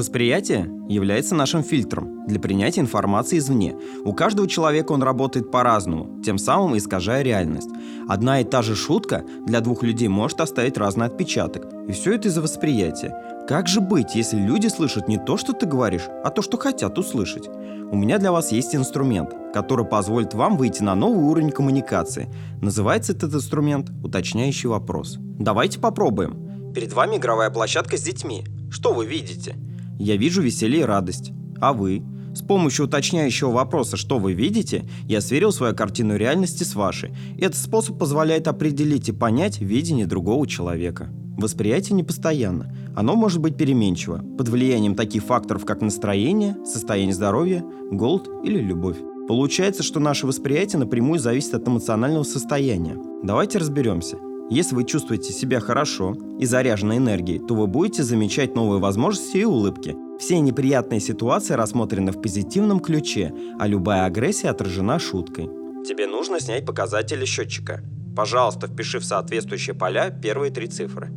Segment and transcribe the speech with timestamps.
[0.00, 3.76] Восприятие является нашим фильтром для принятия информации извне.
[4.02, 7.68] У каждого человека он работает по-разному, тем самым искажая реальность.
[8.08, 11.66] Одна и та же шутка для двух людей может оставить разный отпечаток.
[11.86, 13.14] И все это из-за восприятия.
[13.46, 16.96] Как же быть, если люди слышат не то, что ты говоришь, а то, что хотят
[16.96, 17.50] услышать?
[17.92, 22.30] У меня для вас есть инструмент, который позволит вам выйти на новый уровень коммуникации.
[22.62, 25.18] Называется этот инструмент «Уточняющий вопрос».
[25.18, 26.72] Давайте попробуем.
[26.74, 28.46] Перед вами игровая площадка с детьми.
[28.70, 29.56] Что вы видите?
[30.00, 31.30] Я вижу веселье и радость.
[31.60, 32.02] А вы?
[32.34, 37.10] С помощью уточняющего вопроса «что вы видите?» я сверил свою картину реальности с вашей.
[37.38, 41.10] Этот способ позволяет определить и понять видение другого человека.
[41.36, 42.74] Восприятие непостоянно.
[42.96, 48.96] Оно может быть переменчиво, под влиянием таких факторов, как настроение, состояние здоровья, голод или любовь.
[49.28, 52.96] Получается, что наше восприятие напрямую зависит от эмоционального состояния.
[53.22, 54.16] Давайте разберемся–
[54.50, 59.44] если вы чувствуете себя хорошо и заряжены энергией, то вы будете замечать новые возможности и
[59.44, 59.96] улыбки.
[60.18, 65.48] Все неприятные ситуации рассмотрены в позитивном ключе, а любая агрессия отражена шуткой.
[65.86, 67.82] Тебе нужно снять показатели счетчика.
[68.16, 71.10] Пожалуйста, впиши в соответствующие поля первые три цифры.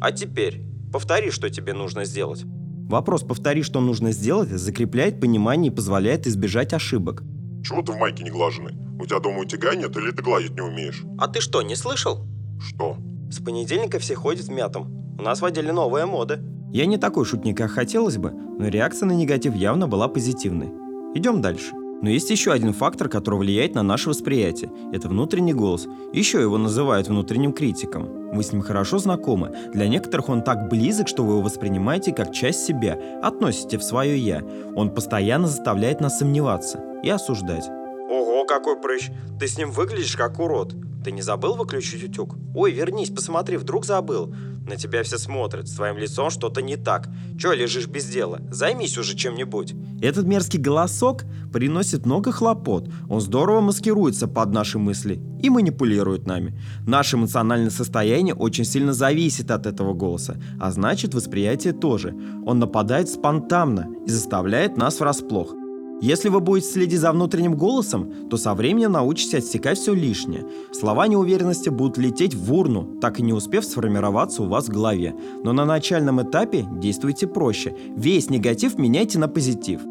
[0.00, 2.44] А теперь повтори, что тебе нужно сделать.
[2.88, 7.22] Вопрос «повтори, что нужно сделать» закрепляет понимание и позволяет избежать ошибок.
[7.62, 8.74] Чего ты в майке не глаженный?
[8.98, 11.04] У тебя дома утяга нет или ты гладить не умеешь?
[11.18, 12.26] А ты что, не слышал?
[12.60, 12.96] Что?
[13.30, 15.16] С понедельника все ходят в мятом.
[15.18, 16.40] У нас вводили новая мода.
[16.72, 20.68] Я не такой шутник, как хотелось бы, но реакция на негатив явно была позитивной.
[21.14, 21.74] Идем дальше.
[22.02, 24.70] Но есть еще один фактор, который влияет на наше восприятие.
[24.92, 25.86] Это внутренний голос.
[26.12, 28.30] Еще его называют внутренним критиком.
[28.32, 29.54] Вы с ним хорошо знакомы.
[29.74, 34.16] Для некоторых он так близок, что вы его воспринимаете как часть себя, относите в свое
[34.16, 34.42] «я».
[34.76, 37.68] Он постоянно заставляет нас сомневаться и осуждать.
[38.08, 39.10] Ого, какой прыщ!
[39.38, 40.74] Ты с ним выглядишь как урод.
[41.02, 42.36] Ты не забыл выключить утюг?
[42.54, 44.34] Ой, вернись, посмотри, вдруг забыл.
[44.68, 47.08] На тебя все смотрят, с твоим лицом что-то не так.
[47.38, 48.40] Че лежишь без дела?
[48.50, 49.74] Займись уже чем-нибудь.
[50.02, 52.90] Этот мерзкий голосок приносит много хлопот.
[53.08, 56.60] Он здорово маскируется под наши мысли и манипулирует нами.
[56.86, 62.14] Наше эмоциональное состояние очень сильно зависит от этого голоса, а значит восприятие тоже.
[62.44, 65.54] Он нападает спонтанно и заставляет нас врасплох.
[66.00, 70.46] Если вы будете следить за внутренним голосом, то со временем научитесь отсекать все лишнее.
[70.72, 75.14] Слова неуверенности будут лететь в урну, так и не успев сформироваться у вас в голове.
[75.44, 77.76] Но на начальном этапе действуйте проще.
[77.96, 79.82] Весь негатив меняйте на позитив.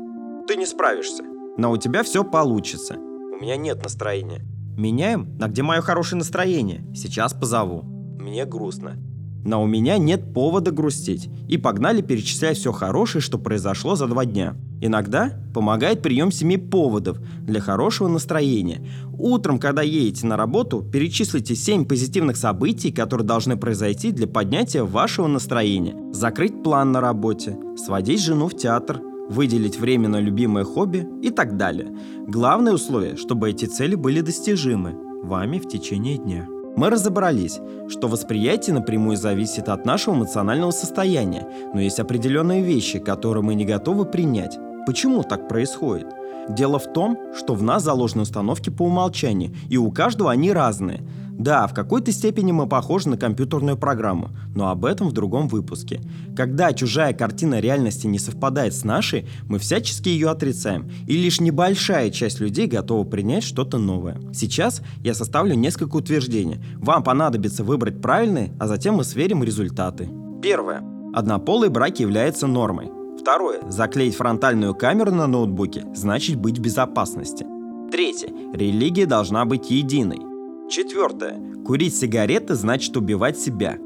[0.47, 1.23] Ты не справишься,
[1.57, 2.95] но у тебя все получится.
[2.95, 4.41] У меня нет настроения.
[4.77, 6.83] Меняем на где мое хорошее настроение.
[6.95, 7.83] Сейчас позову.
[8.19, 8.97] Мне грустно.
[9.43, 11.29] Но у меня нет повода грустить.
[11.47, 14.55] И погнали перечислять все хорошее, что произошло за два дня.
[14.81, 18.81] Иногда помогает прием семи поводов для хорошего настроения.
[19.17, 25.27] Утром, когда едете на работу, перечислите семь позитивных событий, которые должны произойти для поднятия вашего
[25.27, 25.95] настроения.
[26.13, 31.57] Закрыть план на работе, сводить жену в театр, выделить время на любимое хобби и так
[31.57, 31.95] далее.
[32.27, 36.47] Главное условие, чтобы эти цели были достижимы вами в течение дня.
[36.75, 37.59] Мы разобрались,
[37.89, 43.65] что восприятие напрямую зависит от нашего эмоционального состояния, но есть определенные вещи, которые мы не
[43.65, 44.57] готовы принять.
[44.85, 46.07] Почему так происходит?
[46.49, 51.01] Дело в том, что в нас заложены установки по умолчанию, и у каждого они разные.
[51.39, 56.01] Да, в какой-то степени мы похожи на компьютерную программу, но об этом в другом выпуске.
[56.35, 62.09] Когда чужая картина реальности не совпадает с нашей, мы всячески ее отрицаем, и лишь небольшая
[62.09, 64.19] часть людей готова принять что-то новое.
[64.33, 66.59] Сейчас я составлю несколько утверждений.
[66.75, 70.09] Вам понадобится выбрать правильные, а затем мы сверим результаты.
[70.43, 70.83] Первое.
[71.13, 72.91] Однополые браки являются нормой.
[73.17, 73.61] Второе.
[73.69, 77.45] Заклеить фронтальную камеру на ноутбуке значит быть в безопасности.
[77.91, 78.29] Третье.
[78.53, 80.28] Религия должна быть единой.
[80.69, 81.39] Четвертое.
[81.65, 83.77] Курить сигареты значит убивать себя.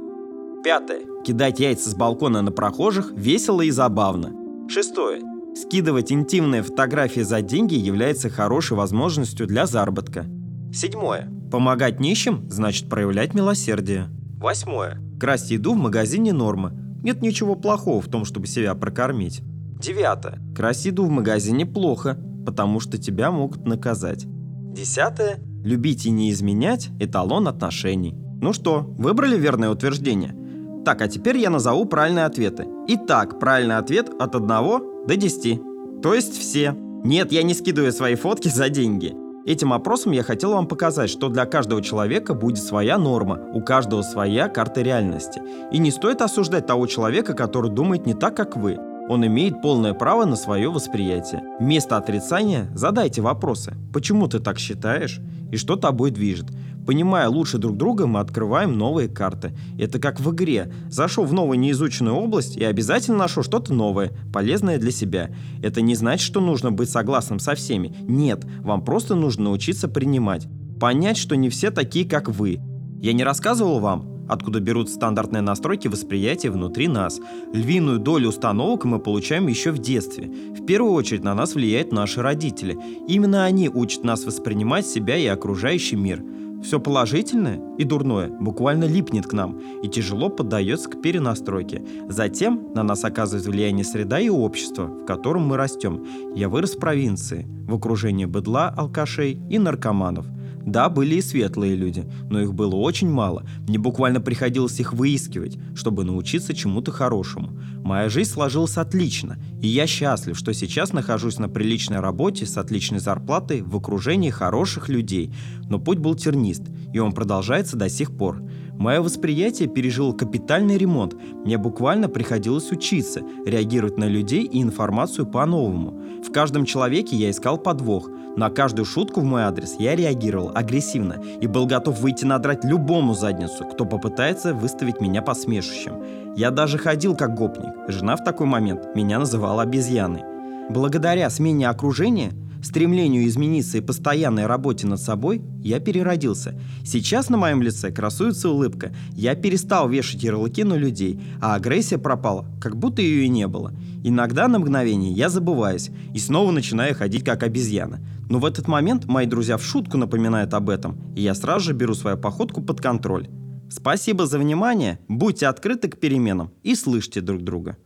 [0.65, 1.01] Пятое.
[1.23, 4.33] Кидать яйца с балкона на прохожих весело и забавно.
[4.67, 5.21] Шестое.
[5.55, 10.25] Скидывать интимные фотографии за деньги является хорошей возможностью для заработка.
[10.73, 11.31] Седьмое.
[11.51, 14.09] Помогать нищим значит проявлять милосердие.
[14.37, 14.99] Восьмое.
[15.21, 19.41] Красть еду в магазине норма, нет ничего плохого в том, чтобы себя прокормить.
[19.79, 20.41] Девятое.
[20.53, 24.25] Красть еду в магазине плохо, потому что тебя могут наказать.
[24.25, 25.39] Десятое.
[25.63, 28.15] Любить и не изменять– эталон отношений.
[28.41, 30.35] Ну что, выбрали верное утверждение?
[30.83, 32.67] Так, а теперь я назову правильные ответы.
[32.89, 35.61] Итак, правильный ответ от 1 до 10.
[36.01, 36.75] То есть все.
[37.05, 39.15] Нет, я не скидываю свои фотки за деньги.
[39.45, 44.01] Этим опросом я хотел вам показать, что для каждого человека будет своя норма, у каждого
[44.01, 45.41] своя карта реальности.
[45.71, 48.77] И не стоит осуждать того человека, который думает не так, как вы.
[49.09, 51.43] Он имеет полное право на свое восприятие.
[51.59, 53.73] Вместо отрицания задайте вопросы.
[53.91, 55.19] Почему ты так считаешь?
[55.51, 56.47] И что тобой движет?
[56.85, 59.53] Понимая лучше друг друга, мы открываем новые карты.
[59.77, 60.73] Это как в игре.
[60.89, 65.29] Зашел в новую неизученную область и обязательно нашел что-то новое, полезное для себя.
[65.61, 67.95] Это не значит, что нужно быть согласным со всеми.
[68.01, 70.47] Нет, вам просто нужно научиться принимать.
[70.79, 72.59] Понять, что не все такие, как вы.
[73.01, 77.19] Я не рассказывал вам, откуда берут стандартные настройки восприятия внутри нас.
[77.53, 80.27] Львиную долю установок мы получаем еще в детстве.
[80.27, 82.77] В первую очередь на нас влияют наши родители.
[83.07, 86.23] Именно они учат нас воспринимать себя и окружающий мир.
[86.63, 91.83] Все положительное и дурное буквально липнет к нам и тяжело поддается к перенастройке.
[92.07, 96.05] Затем на нас оказывает влияние среда и общество, в котором мы растем.
[96.35, 100.25] Я вырос в провинции, в окружении быдла, алкашей и наркоманов–
[100.65, 103.45] да, были и светлые люди, но их было очень мало.
[103.67, 107.57] Мне буквально приходилось их выискивать, чтобы научиться чему-то хорошему.
[107.83, 112.99] Моя жизнь сложилась отлично, и я счастлив, что сейчас нахожусь на приличной работе с отличной
[112.99, 115.33] зарплатой в окружении хороших людей.
[115.69, 116.63] Но путь был тернист,
[116.93, 118.41] и он продолжается до сих пор.
[118.77, 121.13] Мое восприятие пережило капитальный ремонт.
[121.45, 126.01] Мне буквально приходилось учиться, реагировать на людей и информацию по-новому.
[126.23, 128.09] В каждом человеке я искал подвох.
[128.35, 133.13] На каждую шутку в мой адрес я реагировал агрессивно и был готов выйти надрать любому
[133.13, 136.03] задницу, кто попытается выставить меня посмешищем.
[136.35, 137.73] Я даже ходил как гопник.
[137.87, 140.23] Жена в такой момент меня называла обезьяной.
[140.69, 142.31] Благодаря смене окружения
[142.63, 146.59] стремлению измениться и постоянной работе над собой, я переродился.
[146.83, 148.95] Сейчас на моем лице красуется улыбка.
[149.11, 153.73] Я перестал вешать ярлыки на людей, а агрессия пропала, как будто ее и не было.
[154.03, 157.99] Иногда на мгновение я забываюсь и снова начинаю ходить как обезьяна.
[158.29, 161.73] Но в этот момент мои друзья в шутку напоминают об этом, и я сразу же
[161.73, 163.27] беру свою походку под контроль.
[163.69, 167.77] Спасибо за внимание, будьте открыты к переменам и слышите друг друга.